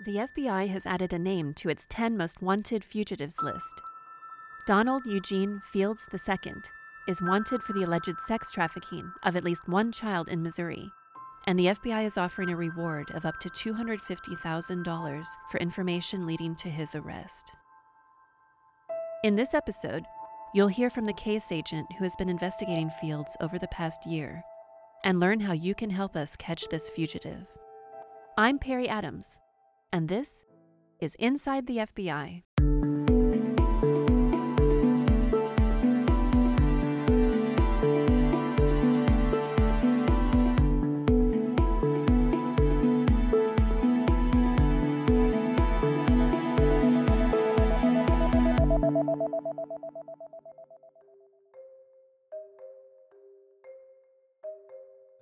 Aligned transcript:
the 0.00 0.16
FBI 0.16 0.68
has 0.68 0.86
added 0.86 1.12
a 1.12 1.18
name 1.18 1.54
to 1.54 1.68
its 1.68 1.86
10 1.88 2.16
most 2.16 2.42
wanted 2.42 2.84
fugitives 2.84 3.40
list. 3.42 3.80
Donald 4.66 5.04
Eugene 5.06 5.60
Fields 5.64 6.08
II 6.12 6.54
is 7.06 7.22
wanted 7.22 7.62
for 7.62 7.74
the 7.74 7.84
alleged 7.84 8.20
sex 8.20 8.50
trafficking 8.50 9.12
of 9.22 9.36
at 9.36 9.44
least 9.44 9.68
one 9.68 9.92
child 9.92 10.28
in 10.28 10.42
Missouri, 10.42 10.90
and 11.46 11.58
the 11.58 11.66
FBI 11.66 12.06
is 12.06 12.18
offering 12.18 12.50
a 12.50 12.56
reward 12.56 13.10
of 13.12 13.24
up 13.24 13.38
to 13.40 13.48
$250,000 13.50 15.24
for 15.50 15.58
information 15.58 16.26
leading 16.26 16.56
to 16.56 16.68
his 16.68 16.94
arrest. 16.94 17.52
In 19.22 19.36
this 19.36 19.54
episode, 19.54 20.04
you'll 20.54 20.68
hear 20.68 20.90
from 20.90 21.04
the 21.04 21.12
case 21.12 21.52
agent 21.52 21.86
who 21.98 22.04
has 22.04 22.16
been 22.16 22.28
investigating 22.28 22.90
Fields 23.00 23.36
over 23.40 23.58
the 23.58 23.68
past 23.68 24.06
year 24.06 24.42
and 25.04 25.20
learn 25.20 25.40
how 25.40 25.52
you 25.52 25.74
can 25.74 25.90
help 25.90 26.16
us 26.16 26.36
catch 26.36 26.68
this 26.68 26.90
fugitive. 26.90 27.46
I'm 28.36 28.58
Perry 28.58 28.88
Adams, 28.88 29.38
and 29.94 30.08
this 30.08 30.44
is 30.98 31.14
Inside 31.20 31.68
the 31.68 31.76
FBI. 31.76 32.42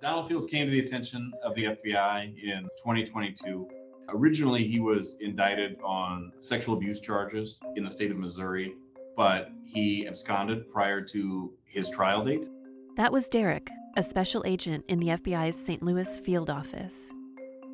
Donald 0.01 0.27
Fields 0.27 0.47
came 0.47 0.65
to 0.65 0.71
the 0.71 0.79
attention 0.79 1.31
of 1.43 1.53
the 1.53 1.65
FBI 1.65 2.43
in 2.43 2.63
2022. 2.83 3.82
Originally, 4.09 4.67
he 4.67 4.79
was 4.79 5.17
indicted 5.21 5.77
on 5.83 6.31
sexual 6.41 6.75
abuse 6.75 6.99
charges 6.99 7.59
in 7.75 7.83
the 7.83 7.91
state 7.91 8.11
of 8.11 8.17
Missouri, 8.17 8.73
but 9.15 9.51
he 9.65 10.07
absconded 10.07 10.69
prior 10.71 11.01
to 11.01 11.53
his 11.65 11.89
trial 11.89 12.23
date. 12.23 12.47
That 12.95 13.11
was 13.11 13.27
Derek, 13.27 13.69
a 13.97 14.03
special 14.03 14.43
agent 14.45 14.85
in 14.87 14.99
the 14.99 15.07
FBI's 15.07 15.55
St. 15.55 15.81
Louis 15.81 16.19
field 16.19 16.49
office. 16.49 17.11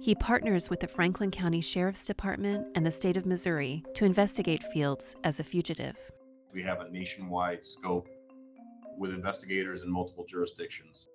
He 0.02 0.16
partners 0.16 0.70
with 0.70 0.80
the 0.80 0.88
Franklin 0.88 1.30
County 1.30 1.60
Sheriff's 1.60 2.06
Department 2.06 2.68
and 2.74 2.86
the 2.86 2.92
state 2.92 3.18
of 3.18 3.26
Missouri 3.26 3.84
to 3.96 4.06
investigate 4.06 4.64
Fields 4.64 5.16
as 5.26 5.42
a 5.42 5.44
fugitive. 5.44 5.98
We 6.54 6.64
have 6.64 6.80
a 6.80 6.90
nationwide 6.90 7.66
scope 7.66 8.08
with 8.98 9.12
investigators 9.12 9.84
in 9.84 9.92
multiple 9.92 10.26
jurisdictions. 10.26 11.10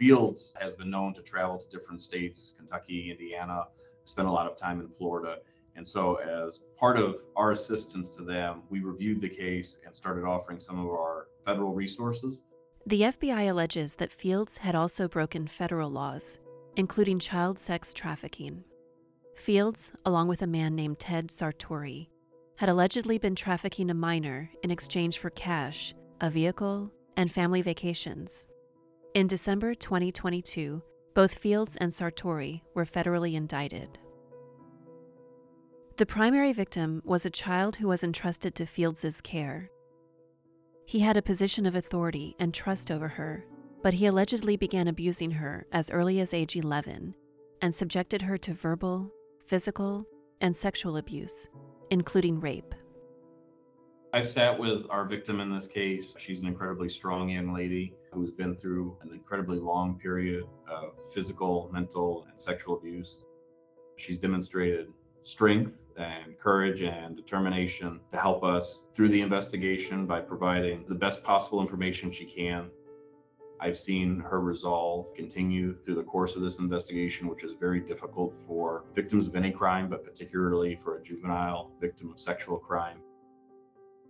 Fields 0.00 0.54
has 0.58 0.74
been 0.74 0.88
known 0.88 1.12
to 1.12 1.20
travel 1.20 1.58
to 1.58 1.68
different 1.68 2.00
states, 2.00 2.54
Kentucky, 2.56 3.10
Indiana, 3.10 3.64
spent 4.04 4.26
a 4.26 4.30
lot 4.32 4.50
of 4.50 4.56
time 4.56 4.80
in 4.80 4.88
Florida. 4.88 5.36
And 5.76 5.86
so, 5.86 6.14
as 6.14 6.60
part 6.78 6.96
of 6.96 7.16
our 7.36 7.52
assistance 7.52 8.08
to 8.16 8.22
them, 8.22 8.62
we 8.70 8.80
reviewed 8.80 9.20
the 9.20 9.28
case 9.28 9.76
and 9.84 9.94
started 9.94 10.24
offering 10.24 10.58
some 10.58 10.78
of 10.78 10.86
our 10.86 11.26
federal 11.44 11.74
resources. 11.74 12.40
The 12.86 13.02
FBI 13.02 13.50
alleges 13.50 13.96
that 13.96 14.10
Fields 14.10 14.56
had 14.56 14.74
also 14.74 15.06
broken 15.06 15.46
federal 15.46 15.90
laws, 15.90 16.38
including 16.76 17.18
child 17.18 17.58
sex 17.58 17.92
trafficking. 17.92 18.64
Fields, 19.36 19.92
along 20.06 20.28
with 20.28 20.40
a 20.40 20.46
man 20.46 20.74
named 20.74 20.98
Ted 20.98 21.28
Sartori, 21.28 22.08
had 22.56 22.70
allegedly 22.70 23.18
been 23.18 23.34
trafficking 23.34 23.90
a 23.90 23.94
minor 23.94 24.50
in 24.62 24.70
exchange 24.70 25.18
for 25.18 25.28
cash, 25.28 25.94
a 26.22 26.30
vehicle, 26.30 26.90
and 27.18 27.30
family 27.30 27.60
vacations. 27.60 28.46
In 29.12 29.26
December 29.26 29.74
2022, 29.74 30.80
both 31.16 31.34
Fields 31.34 31.74
and 31.74 31.90
Sartori 31.90 32.62
were 32.74 32.84
federally 32.84 33.34
indicted. 33.34 33.98
The 35.96 36.06
primary 36.06 36.52
victim 36.52 37.02
was 37.04 37.26
a 37.26 37.30
child 37.30 37.74
who 37.74 37.88
was 37.88 38.04
entrusted 38.04 38.54
to 38.54 38.66
Fields's 38.66 39.20
care. 39.20 39.68
He 40.86 41.00
had 41.00 41.16
a 41.16 41.22
position 41.22 41.66
of 41.66 41.74
authority 41.74 42.36
and 42.38 42.54
trust 42.54 42.92
over 42.92 43.08
her, 43.08 43.44
but 43.82 43.94
he 43.94 44.06
allegedly 44.06 44.56
began 44.56 44.86
abusing 44.86 45.32
her 45.32 45.66
as 45.72 45.90
early 45.90 46.20
as 46.20 46.32
age 46.32 46.54
11 46.54 47.16
and 47.62 47.74
subjected 47.74 48.22
her 48.22 48.38
to 48.38 48.54
verbal, 48.54 49.10
physical, 49.44 50.06
and 50.40 50.56
sexual 50.56 50.98
abuse, 50.98 51.48
including 51.90 52.38
rape. 52.38 52.76
I've 54.12 54.28
sat 54.28 54.56
with 54.56 54.84
our 54.88 55.04
victim 55.04 55.40
in 55.40 55.52
this 55.52 55.66
case. 55.66 56.14
She's 56.16 56.40
an 56.42 56.46
incredibly 56.46 56.88
strong 56.88 57.28
young 57.28 57.52
lady 57.52 57.94
who's 58.12 58.30
been 58.30 58.56
through 58.56 58.96
an 59.02 59.10
incredibly 59.12 59.58
long 59.58 59.98
period 59.98 60.44
of 60.68 60.94
physical, 61.12 61.70
mental, 61.72 62.26
and 62.28 62.38
sexual 62.38 62.76
abuse. 62.76 63.20
She's 63.96 64.18
demonstrated 64.18 64.88
strength 65.22 65.86
and 65.96 66.38
courage 66.38 66.82
and 66.82 67.14
determination 67.14 68.00
to 68.10 68.16
help 68.16 68.42
us 68.42 68.84
through 68.94 69.10
the 69.10 69.20
investigation 69.20 70.06
by 70.06 70.20
providing 70.20 70.84
the 70.88 70.94
best 70.94 71.22
possible 71.22 71.60
information 71.60 72.10
she 72.10 72.24
can. 72.24 72.70
I've 73.60 73.76
seen 73.76 74.20
her 74.20 74.40
resolve 74.40 75.14
continue 75.14 75.74
through 75.74 75.96
the 75.96 76.02
course 76.02 76.34
of 76.34 76.40
this 76.40 76.58
investigation, 76.58 77.28
which 77.28 77.44
is 77.44 77.52
very 77.60 77.80
difficult 77.80 78.34
for 78.46 78.84
victims 78.94 79.26
of 79.26 79.36
any 79.36 79.50
crime, 79.50 79.90
but 79.90 80.02
particularly 80.02 80.80
for 80.82 80.96
a 80.96 81.02
juvenile 81.02 81.70
victim 81.78 82.10
of 82.10 82.18
sexual 82.18 82.56
crime. 82.56 83.02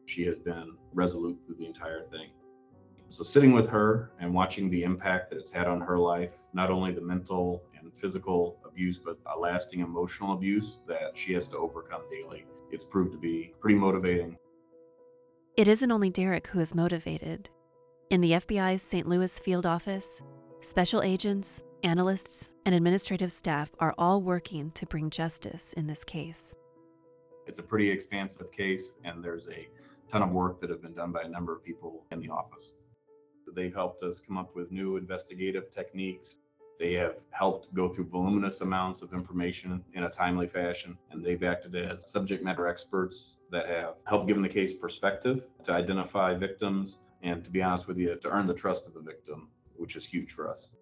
She 0.07 0.25
has 0.27 0.39
been 0.39 0.77
resolute 0.95 1.41
through 1.45 1.57
the 1.57 1.67
entire 1.67 2.05
thing. 2.05 2.31
So, 3.13 3.25
sitting 3.25 3.51
with 3.51 3.69
her 3.71 4.13
and 4.21 4.33
watching 4.33 4.71
the 4.71 4.85
impact 4.85 5.31
that 5.31 5.39
it's 5.39 5.51
had 5.51 5.67
on 5.67 5.81
her 5.81 5.99
life, 5.99 6.39
not 6.53 6.71
only 6.71 6.93
the 6.93 7.01
mental 7.01 7.65
and 7.77 7.93
physical 7.93 8.61
abuse, 8.65 8.99
but 8.99 9.19
a 9.27 9.37
lasting 9.37 9.81
emotional 9.81 10.33
abuse 10.33 10.83
that 10.87 11.17
she 11.17 11.33
has 11.33 11.49
to 11.49 11.57
overcome 11.57 12.03
daily, 12.09 12.45
it's 12.71 12.85
proved 12.85 13.11
to 13.11 13.19
be 13.19 13.53
pretty 13.59 13.75
motivating. 13.75 14.39
It 15.57 15.67
isn't 15.67 15.91
only 15.91 16.09
Derek 16.09 16.47
who 16.47 16.61
is 16.61 16.73
motivated. 16.73 17.51
In 18.11 18.21
the 18.21 18.31
FBI's 18.31 18.81
St. 18.81 19.09
Louis 19.09 19.37
field 19.41 19.67
office, 19.67 20.23
special 20.61 21.03
agents, 21.03 21.65
analysts, 21.83 22.53
and 22.65 22.77
administrative 22.77 23.33
staff 23.33 23.73
are 23.81 23.95
all 23.99 24.23
working 24.23 24.71
to 24.73 24.87
bring 24.87 25.11
justice 25.11 25.73
in 25.73 25.89
this 25.89 26.05
case. 26.05 26.57
It's 27.49 27.59
a 27.59 27.63
pretty 27.65 27.91
expansive 27.91 28.53
case, 28.53 28.95
and 29.03 29.23
there's 29.23 29.49
a 29.49 29.67
ton 30.09 30.23
of 30.23 30.31
work 30.31 30.61
that 30.61 30.71
have 30.71 30.81
been 30.81 30.95
done 30.95 31.11
by 31.11 31.23
a 31.23 31.29
number 31.29 31.53
of 31.53 31.65
people 31.65 32.05
in 32.13 32.21
the 32.21 32.29
office. 32.29 32.73
They've 33.55 33.75
helped 33.75 34.03
us 34.03 34.21
come 34.21 34.39
up 34.39 34.55
with 34.55 34.71
new 34.71 34.97
investigative 34.97 35.71
techniques. 35.71 36.39
They 36.79 36.95
have 36.95 37.17
helped 37.31 37.75
go 37.75 37.89
through 37.89 38.07
voluminous 38.07 38.63
amounts 38.63 39.03
of 39.03 39.13
information 39.13 39.85
in 39.93 40.05
a 40.05 40.11
timely 40.11 40.47
fashion, 40.47 40.97
and 41.11 41.25
they've 41.25 41.43
acted 41.43 41.77
as 41.77 42.11
subject 42.11 42.43
matter 42.43 42.67
experts 42.67 43.37
that 43.51 43.67
have 43.69 43.97
helped 44.07 44.27
given 44.27 44.43
the 44.43 44.49
case 44.49 44.75
perspective 44.75 45.43
to 45.65 45.73
identify 45.73 46.35
victims 46.35 47.01
and, 47.23 47.45
to 47.45 47.51
be 47.51 47.63
honest 47.63 47.87
with 47.87 47.99
you, 47.99 48.15
to 48.15 48.29
earn 48.31 48.47
the 48.47 48.55
trust 48.55 48.87
of 48.87 48.95
the 48.95 49.01
victim, 49.01 49.49
which 49.77 49.95
is 49.95 50.07
huge 50.07 50.33
for 50.33 50.49
us. 50.49 50.73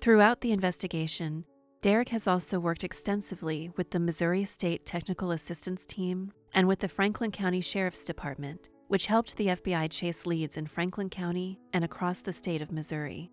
Throughout 0.00 0.40
the 0.40 0.50
investigation, 0.50 1.44
Derek 1.80 2.08
has 2.08 2.26
also 2.26 2.58
worked 2.58 2.82
extensively 2.82 3.70
with 3.76 3.90
the 3.90 4.00
Missouri 4.00 4.44
State 4.44 4.84
Technical 4.84 5.30
Assistance 5.30 5.86
Team 5.86 6.32
and 6.52 6.66
with 6.66 6.80
the 6.80 6.88
Franklin 6.88 7.30
County 7.30 7.60
Sheriff's 7.60 8.04
Department 8.04 8.68
which 8.92 9.06
helped 9.06 9.38
the 9.38 9.46
FBI 9.46 9.90
chase 9.90 10.26
leads 10.26 10.58
in 10.58 10.66
Franklin 10.66 11.08
County 11.08 11.58
and 11.72 11.82
across 11.82 12.18
the 12.18 12.30
state 12.30 12.60
of 12.60 12.70
Missouri. 12.70 13.30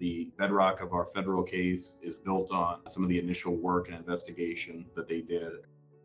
The 0.00 0.32
bedrock 0.36 0.80
of 0.80 0.92
our 0.92 1.04
federal 1.04 1.44
case 1.44 1.98
is 2.02 2.18
built 2.18 2.50
on 2.50 2.80
some 2.88 3.04
of 3.04 3.08
the 3.08 3.20
initial 3.20 3.54
work 3.54 3.86
and 3.86 3.96
investigation 3.96 4.84
that 4.96 5.06
they 5.06 5.20
did. 5.20 5.52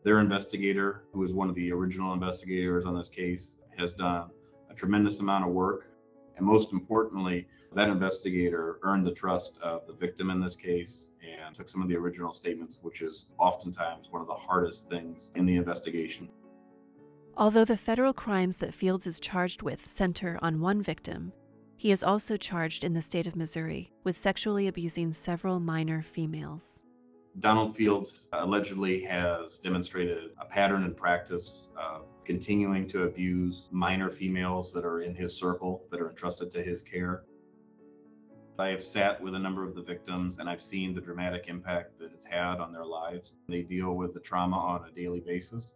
Their 0.04 0.20
investigator, 0.20 1.06
who 1.12 1.24
is 1.24 1.34
one 1.34 1.50
of 1.50 1.56
the 1.56 1.72
original 1.72 2.14
investigators 2.14 2.86
on 2.86 2.96
this 2.96 3.10
case, 3.10 3.58
has 3.80 3.94
done 3.94 4.30
a 4.70 4.76
tremendous 4.76 5.22
amount 5.22 5.44
of 5.44 5.50
work. 5.50 5.88
And 6.38 6.46
most 6.46 6.72
importantly, 6.72 7.48
that 7.74 7.90
investigator 7.90 8.78
earned 8.84 9.08
the 9.08 9.12
trust 9.12 9.58
of 9.64 9.88
the 9.88 9.94
victim 9.94 10.30
in 10.30 10.40
this 10.40 10.56
case 10.56 11.08
and 11.28 11.56
took 11.56 11.68
some 11.68 11.82
of 11.82 11.90
the 11.90 11.96
original 11.96 12.32
statements, 12.32 12.78
which 12.84 13.02
is 13.02 13.26
oftentimes 13.40 14.10
one 14.12 14.22
of 14.22 14.28
the 14.28 14.36
hardest 14.36 14.88
things 14.88 15.32
in 15.34 15.48
the 15.48 15.56
investigation. 15.56 16.30
Although 17.38 17.66
the 17.66 17.78
federal 17.78 18.14
crimes 18.14 18.58
that 18.58 18.74
Fields 18.74 19.08
is 19.08 19.20
charged 19.20 19.62
with 19.62 19.90
center 19.90 20.38
on 20.42 20.60
one 20.60 20.82
victim, 20.82 21.32
he 21.78 21.92
is 21.92 22.04
also 22.04 22.38
charged 22.38 22.84
in 22.84 22.94
the 22.94 23.02
state 23.02 23.26
of 23.26 23.36
Missouri 23.36 23.92
with 24.04 24.18
sexually 24.18 24.68
abusing 24.68 25.14
several 25.14 25.60
minor 25.60 26.02
females. 26.02 26.84
Donald 27.40 27.76
Fields 27.76 28.26
allegedly 28.34 29.04
has 29.06 29.58
demonstrated 29.60 30.32
a 30.40 30.46
pattern 30.46 30.84
and 30.84 30.96
practice 30.96 31.70
of 31.78 32.06
continuing 32.26 32.86
to 32.90 33.04
abuse 33.04 33.70
minor 33.72 34.12
females 34.12 34.74
that 34.74 34.84
are 34.84 35.02
in 35.02 35.16
his 35.16 35.34
circle, 35.34 35.86
that 35.90 36.02
are 36.02 36.10
entrusted 36.10 36.52
to 36.52 36.62
his 36.62 36.84
care. 36.84 37.24
I 38.60 38.68
have 38.68 38.84
sat 38.84 39.20
with 39.20 39.34
a 39.34 39.40
number 39.40 39.64
of 39.64 39.74
the 39.74 39.82
victims 39.82 40.38
and 40.38 40.50
I've 40.50 40.62
seen 40.62 40.94
the 40.94 41.02
dramatic 41.02 41.48
impact 41.48 41.98
that 42.00 42.12
it's 42.14 42.26
had 42.26 42.60
on 42.60 42.74
their 42.74 42.86
lives. 42.86 43.34
They 43.48 43.62
deal 43.62 43.96
with 43.96 44.14
the 44.14 44.20
trauma 44.20 44.58
on 44.58 44.88
a 44.88 44.92
daily 44.92 45.22
basis. 45.22 45.74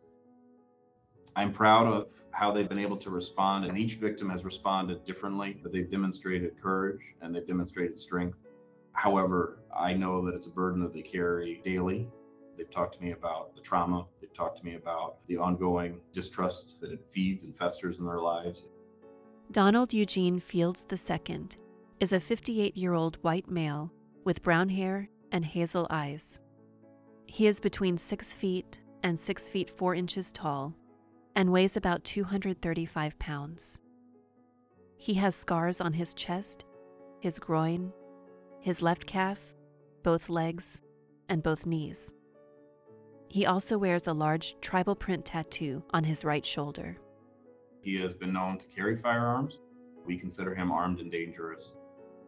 I'm 1.36 1.52
proud 1.52 1.88
of 1.88 2.08
how 2.32 2.52
they've 2.52 2.68
been 2.70 2.80
able 2.80 2.98
to 2.98 3.10
respond, 3.10 3.66
and 3.66 3.78
each 3.78 3.96
victim 3.96 4.30
has 4.30 4.46
responded 4.46 5.04
differently, 5.06 5.58
but 5.62 5.74
they've 5.74 5.90
demonstrated 5.90 6.62
courage 6.62 7.02
and 7.22 7.36
they've 7.36 7.46
demonstrated 7.46 7.98
strength. 7.98 8.38
However, 8.94 9.60
I 9.76 9.94
know 9.94 10.26
that 10.26 10.34
it's 10.34 10.48
a 10.48 10.52
burden 10.52 10.82
that 10.82 10.94
they 10.94 11.02
carry 11.02 11.60
daily. 11.64 12.08
They've 12.58 12.70
talked 12.70 12.96
to 12.96 13.04
me 13.04 13.12
about 13.12 13.54
the 13.54 13.62
trauma. 13.62 14.06
They've 14.22 14.34
talked 14.34 14.60
to 14.60 14.66
me 14.66 14.76
about 14.76 15.18
the 15.28 15.36
ongoing 15.36 16.00
distrust 16.14 16.80
that 16.80 16.92
it 16.92 17.06
feeds 17.10 17.44
and 17.44 17.56
festers 17.58 18.00
in 18.00 18.06
their 18.06 18.22
lives. 18.22 18.66
Donald 19.52 19.92
Eugene 19.92 20.40
Fields 20.40 20.86
II 20.90 21.50
is 22.00 22.14
a 22.14 22.20
58 22.22 22.78
year 22.78 22.94
old 22.94 23.18
white 23.22 23.50
male 23.50 23.92
with 24.24 24.42
brown 24.42 24.70
hair 24.70 25.10
and 25.34 25.44
hazel 25.44 25.86
eyes. 25.90 26.40
He 27.26 27.46
is 27.46 27.60
between 27.60 27.98
6 27.98 28.31
feet 28.31 28.81
and 29.04 29.20
6 29.20 29.50
feet 29.50 29.70
4 29.70 29.96
inches 29.96 30.31
tall 30.31 30.74
and 31.36 31.52
weighs 31.52 31.76
about 31.76 32.04
235 32.04 33.20
pounds. 33.20 33.80
He 34.98 35.16
has 35.16 35.36
scars 35.36 35.82
on 35.82 35.94
his 35.94 36.14
chest, 36.14 36.66
his 37.20 37.38
groin, 37.40 37.92
his 38.62 38.82
left 38.82 39.06
calf, 39.06 39.54
both 40.04 40.30
legs, 40.30 40.80
and 41.28 41.44
both 41.44 41.66
knees. 41.66 42.14
He 43.28 43.46
also 43.46 43.78
wears 43.78 44.08
a 44.08 44.14
large 44.14 44.56
tribal 44.62 44.96
print 44.96 45.26
tattoo 45.26 45.84
on 45.92 46.04
his 46.04 46.24
right 46.24 46.46
shoulder. 46.46 46.98
He 47.81 48.00
has 48.02 48.14
been 48.14 48.34
known 48.34 48.58
to 48.60 48.68
carry 48.68 48.96
firearms. 48.96 49.60
We 50.06 50.18
consider 50.18 50.56
him 50.56 50.72
armed 50.72 51.00
and 51.00 51.12
dangerous. 51.12 51.76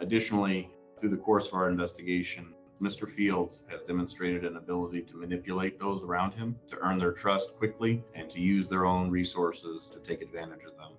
Additionally, 0.02 0.70
through 1.00 1.10
the 1.10 1.18
course 1.18 1.48
of 1.48 1.54
our 1.54 1.70
investigation, 1.70 2.54
Mr. 2.82 3.10
Fields 3.10 3.66
has 3.70 3.84
demonstrated 3.84 4.46
an 4.46 4.58
ability 4.58 5.02
to 5.02 5.18
manipulate 5.18 5.80
those 5.80 6.04
around 6.04 6.34
him, 6.34 6.56
to 6.68 6.78
earn 6.78 7.00
their 7.00 7.12
trust 7.12 7.56
quickly, 7.56 8.04
and 8.14 8.30
to 8.30 8.40
use 8.40 8.68
their 8.68 8.86
own 8.86 9.10
resources 9.10 9.88
to 9.88 10.00
take 10.00 10.22
advantage 10.22 10.64
of 10.64 10.78
them. 10.78 10.92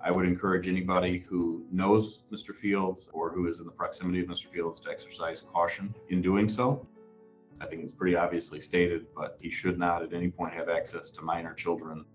I 0.00 0.10
would 0.10 0.26
encourage 0.26 0.68
anybody 0.68 1.18
who 1.18 1.66
knows 1.70 2.22
Mr. 2.32 2.54
Fields 2.54 3.08
or 3.12 3.30
who 3.30 3.46
is 3.46 3.60
in 3.60 3.66
the 3.66 3.72
proximity 3.72 4.20
of 4.20 4.26
Mr. 4.26 4.46
Fields 4.46 4.80
to 4.80 4.90
exercise 4.90 5.44
caution 5.52 5.94
in 6.08 6.22
doing 6.22 6.48
so. 6.48 6.86
I 7.60 7.66
think 7.66 7.82
it's 7.82 7.92
pretty 7.92 8.16
obviously 8.16 8.60
stated, 8.60 9.06
but 9.14 9.36
he 9.40 9.50
should 9.50 9.78
not 9.78 10.02
at 10.02 10.14
any 10.14 10.30
point 10.30 10.54
have 10.54 10.68
access 10.68 11.10
to 11.10 11.22
minor 11.22 11.52
children. 11.52 12.06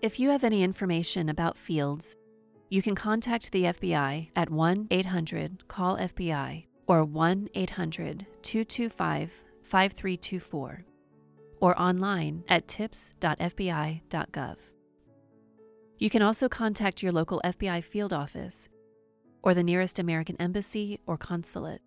If 0.00 0.20
you 0.20 0.28
have 0.28 0.44
any 0.44 0.62
information 0.62 1.28
about 1.28 1.58
Fields, 1.58 2.14
you 2.68 2.82
can 2.82 2.94
contact 2.94 3.50
the 3.50 3.64
FBI 3.64 4.28
at 4.36 4.50
1 4.50 4.88
800 4.90 5.66
CALL 5.66 5.96
FBI 5.96 6.66
or 6.88 7.04
1 7.04 7.50
800 7.54 8.26
225 8.42 9.44
5324 9.62 10.84
or 11.60 11.80
online 11.80 12.42
at 12.48 12.66
tips.fbi.gov. 12.66 14.56
You 15.98 16.10
can 16.10 16.22
also 16.22 16.48
contact 16.48 17.02
your 17.02 17.12
local 17.12 17.40
FBI 17.44 17.82
field 17.84 18.12
office 18.12 18.68
or 19.42 19.52
the 19.52 19.62
nearest 19.62 19.98
American 19.98 20.36
embassy 20.40 21.00
or 21.06 21.16
consulate. 21.16 21.82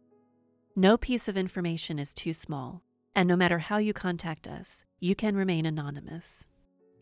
No 0.76 0.98
piece 0.98 1.28
of 1.28 1.38
information 1.38 2.00
is 2.00 2.14
too 2.14 2.34
small, 2.34 2.84
and 3.16 3.28
no 3.28 3.36
matter 3.36 3.60
how 3.60 3.78
you 3.78 3.94
contact 3.94 4.48
us, 4.48 4.86
you 5.00 5.16
can 5.16 5.36
remain 5.36 5.66
anonymous. 5.66 6.46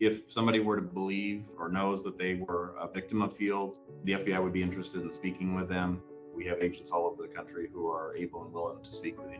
If 0.00 0.32
somebody 0.32 0.60
were 0.60 0.76
to 0.76 0.82
believe 0.82 1.44
or 1.58 1.68
knows 1.68 2.02
that 2.04 2.18
they 2.18 2.34
were 2.34 2.74
a 2.80 2.88
victim 2.88 3.22
of 3.22 3.36
Fields, 3.36 3.80
the 4.04 4.12
FBI 4.12 4.42
would 4.42 4.52
be 4.52 4.62
interested 4.62 5.02
in 5.02 5.12
speaking 5.12 5.54
with 5.54 5.68
them. 5.68 6.02
We 6.34 6.46
have 6.46 6.62
agents 6.62 6.90
all 6.90 7.06
over 7.06 7.22
the 7.22 7.34
country 7.34 7.68
who 7.72 7.88
are 7.88 8.16
able 8.16 8.44
and 8.44 8.52
willing 8.52 8.82
to 8.82 8.90
speak 8.90 9.18
with 9.18 9.30
you. 9.30 9.38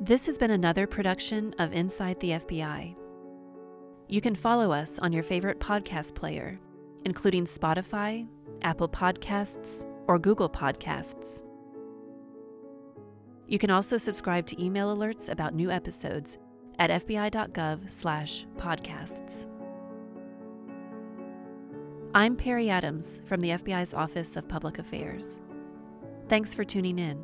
This 0.00 0.26
has 0.26 0.38
been 0.38 0.52
another 0.52 0.86
production 0.86 1.54
of 1.58 1.72
Inside 1.72 2.18
the 2.20 2.30
FBI. 2.30 2.94
You 4.08 4.20
can 4.20 4.34
follow 4.34 4.72
us 4.72 4.98
on 5.00 5.12
your 5.12 5.22
favorite 5.22 5.60
podcast 5.60 6.14
player, 6.14 6.58
including 7.04 7.44
Spotify, 7.44 8.26
Apple 8.62 8.88
Podcasts, 8.88 9.86
or 10.06 10.18
Google 10.18 10.48
Podcasts. 10.48 11.42
You 13.48 13.58
can 13.58 13.70
also 13.70 13.98
subscribe 13.98 14.46
to 14.46 14.62
email 14.62 14.96
alerts 14.96 15.28
about 15.28 15.54
new 15.54 15.70
episodes 15.70 16.38
at 16.78 16.90
fbi.gov/podcasts. 16.90 19.48
I'm 22.14 22.36
Perry 22.36 22.70
Adams 22.70 23.20
from 23.26 23.40
the 23.40 23.50
FBI's 23.50 23.92
Office 23.92 24.36
of 24.36 24.48
Public 24.48 24.78
Affairs. 24.78 25.42
Thanks 26.28 26.54
for 26.54 26.64
tuning 26.64 26.98
in. 26.98 27.22